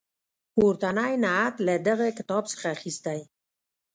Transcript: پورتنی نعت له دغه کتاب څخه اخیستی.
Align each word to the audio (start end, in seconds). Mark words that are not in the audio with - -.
پورتنی 0.53 1.13
نعت 1.25 1.55
له 1.67 1.75
دغه 1.87 2.07
کتاب 2.17 2.43
څخه 2.53 2.65
اخیستی. 2.75 3.19